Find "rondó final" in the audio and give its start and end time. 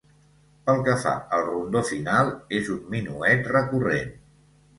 1.49-2.33